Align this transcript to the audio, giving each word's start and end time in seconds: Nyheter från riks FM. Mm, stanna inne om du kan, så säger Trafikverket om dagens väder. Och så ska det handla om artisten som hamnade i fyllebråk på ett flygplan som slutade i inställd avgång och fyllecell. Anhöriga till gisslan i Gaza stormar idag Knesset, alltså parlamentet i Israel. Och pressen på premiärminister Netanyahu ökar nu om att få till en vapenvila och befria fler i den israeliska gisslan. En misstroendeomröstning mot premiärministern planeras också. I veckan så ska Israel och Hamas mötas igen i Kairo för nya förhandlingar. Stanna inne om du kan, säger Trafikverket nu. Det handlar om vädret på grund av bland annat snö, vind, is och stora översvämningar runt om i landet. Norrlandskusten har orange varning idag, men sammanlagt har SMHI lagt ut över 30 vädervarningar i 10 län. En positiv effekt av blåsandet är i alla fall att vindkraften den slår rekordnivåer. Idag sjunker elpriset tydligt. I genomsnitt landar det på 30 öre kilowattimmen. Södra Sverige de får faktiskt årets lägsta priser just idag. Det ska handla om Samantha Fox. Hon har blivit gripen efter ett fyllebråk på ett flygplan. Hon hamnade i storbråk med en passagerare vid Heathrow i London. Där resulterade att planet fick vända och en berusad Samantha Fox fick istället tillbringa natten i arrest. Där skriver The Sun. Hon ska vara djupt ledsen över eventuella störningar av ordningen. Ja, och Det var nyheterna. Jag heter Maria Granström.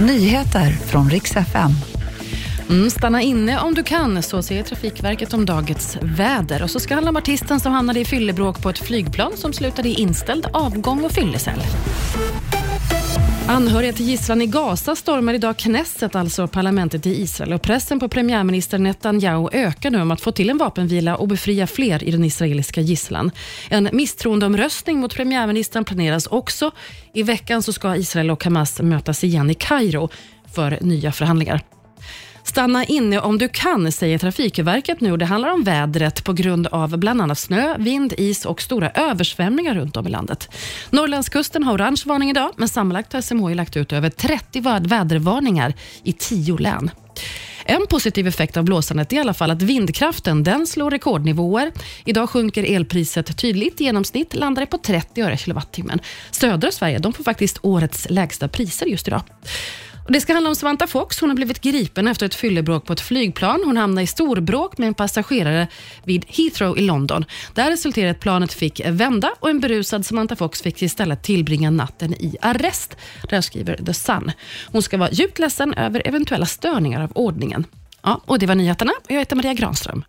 Nyheter 0.00 0.70
från 0.70 1.10
riks 1.10 1.36
FM. 1.36 1.70
Mm, 2.70 2.90
stanna 2.90 3.22
inne 3.22 3.60
om 3.60 3.74
du 3.74 3.82
kan, 3.82 4.22
så 4.22 4.42
säger 4.42 4.62
Trafikverket 4.62 5.34
om 5.34 5.46
dagens 5.46 5.98
väder. 6.02 6.62
Och 6.62 6.70
så 6.70 6.80
ska 6.80 6.88
det 6.88 6.94
handla 6.94 7.10
om 7.10 7.16
artisten 7.16 7.60
som 7.60 7.72
hamnade 7.72 8.00
i 8.00 8.04
fyllebråk 8.04 8.62
på 8.62 8.70
ett 8.70 8.78
flygplan 8.78 9.32
som 9.36 9.52
slutade 9.52 9.88
i 9.88 9.94
inställd 9.94 10.46
avgång 10.52 11.04
och 11.04 11.12
fyllecell. 11.12 11.60
Anhöriga 13.48 13.92
till 13.92 14.06
gisslan 14.08 14.42
i 14.42 14.46
Gaza 14.46 14.96
stormar 14.96 15.34
idag 15.34 15.56
Knesset, 15.56 16.16
alltså 16.16 16.48
parlamentet 16.48 17.06
i 17.06 17.20
Israel. 17.20 17.52
Och 17.52 17.62
pressen 17.62 18.00
på 18.00 18.08
premiärminister 18.08 18.78
Netanyahu 18.78 19.48
ökar 19.52 19.90
nu 19.90 20.00
om 20.00 20.10
att 20.10 20.20
få 20.20 20.32
till 20.32 20.50
en 20.50 20.58
vapenvila 20.58 21.16
och 21.16 21.28
befria 21.28 21.66
fler 21.66 22.04
i 22.04 22.10
den 22.10 22.24
israeliska 22.24 22.80
gisslan. 22.80 23.30
En 23.68 23.88
misstroendeomröstning 23.92 24.98
mot 24.98 25.14
premiärministern 25.14 25.84
planeras 25.84 26.26
också. 26.26 26.70
I 27.14 27.22
veckan 27.22 27.62
så 27.62 27.72
ska 27.72 27.96
Israel 27.96 28.30
och 28.30 28.44
Hamas 28.44 28.80
mötas 28.80 29.24
igen 29.24 29.50
i 29.50 29.54
Kairo 29.54 30.08
för 30.54 30.78
nya 30.80 31.12
förhandlingar. 31.12 31.62
Stanna 32.48 32.84
inne 32.84 33.20
om 33.20 33.38
du 33.38 33.48
kan, 33.48 33.92
säger 33.92 34.18
Trafikverket 34.18 35.00
nu. 35.00 35.16
Det 35.16 35.24
handlar 35.24 35.52
om 35.52 35.64
vädret 35.64 36.24
på 36.24 36.32
grund 36.32 36.66
av 36.66 36.98
bland 36.98 37.20
annat 37.20 37.38
snö, 37.38 37.74
vind, 37.78 38.14
is 38.18 38.44
och 38.44 38.62
stora 38.62 38.90
översvämningar 38.90 39.74
runt 39.74 39.96
om 39.96 40.06
i 40.06 40.10
landet. 40.10 40.50
Norrlandskusten 40.90 41.62
har 41.62 41.74
orange 41.74 42.02
varning 42.06 42.30
idag, 42.30 42.50
men 42.56 42.68
sammanlagt 42.68 43.12
har 43.12 43.20
SMHI 43.20 43.54
lagt 43.54 43.76
ut 43.76 43.92
över 43.92 44.10
30 44.10 44.60
vädervarningar 44.88 45.74
i 46.04 46.12
10 46.12 46.58
län. 46.58 46.90
En 47.64 47.86
positiv 47.86 48.26
effekt 48.26 48.56
av 48.56 48.64
blåsandet 48.64 49.12
är 49.12 49.16
i 49.16 49.20
alla 49.20 49.34
fall 49.34 49.50
att 49.50 49.62
vindkraften 49.62 50.44
den 50.44 50.66
slår 50.66 50.90
rekordnivåer. 50.90 51.72
Idag 52.04 52.30
sjunker 52.30 52.74
elpriset 52.74 53.38
tydligt. 53.38 53.80
I 53.80 53.84
genomsnitt 53.84 54.34
landar 54.34 54.62
det 54.62 54.66
på 54.66 54.78
30 54.78 55.22
öre 55.22 55.36
kilowattimmen. 55.36 56.00
Södra 56.30 56.70
Sverige 56.70 56.98
de 56.98 57.12
får 57.12 57.24
faktiskt 57.24 57.58
årets 57.62 58.06
lägsta 58.10 58.48
priser 58.48 58.86
just 58.86 59.08
idag. 59.08 59.22
Det 60.10 60.20
ska 60.20 60.32
handla 60.32 60.48
om 60.48 60.56
Samantha 60.56 60.86
Fox. 60.86 61.20
Hon 61.20 61.30
har 61.30 61.36
blivit 61.36 61.60
gripen 61.60 62.08
efter 62.08 62.26
ett 62.26 62.34
fyllebråk 62.34 62.84
på 62.84 62.92
ett 62.92 63.00
flygplan. 63.00 63.62
Hon 63.64 63.76
hamnade 63.76 64.02
i 64.02 64.06
storbråk 64.06 64.78
med 64.78 64.86
en 64.88 64.94
passagerare 64.94 65.68
vid 66.04 66.24
Heathrow 66.28 66.78
i 66.78 66.80
London. 66.80 67.24
Där 67.54 67.70
resulterade 67.70 68.10
att 68.10 68.20
planet 68.20 68.52
fick 68.52 68.80
vända 68.86 69.30
och 69.40 69.50
en 69.50 69.60
berusad 69.60 70.06
Samantha 70.06 70.36
Fox 70.36 70.62
fick 70.62 70.82
istället 70.82 71.22
tillbringa 71.22 71.70
natten 71.70 72.14
i 72.14 72.36
arrest. 72.40 72.96
Där 73.28 73.40
skriver 73.40 73.76
The 73.76 73.94
Sun. 73.94 74.32
Hon 74.66 74.82
ska 74.82 74.96
vara 74.96 75.10
djupt 75.10 75.38
ledsen 75.38 75.74
över 75.74 76.02
eventuella 76.04 76.46
störningar 76.46 77.02
av 77.02 77.12
ordningen. 77.14 77.66
Ja, 78.02 78.20
och 78.24 78.38
Det 78.38 78.46
var 78.46 78.54
nyheterna. 78.54 78.92
Jag 79.08 79.18
heter 79.18 79.36
Maria 79.36 79.54
Granström. 79.54 80.04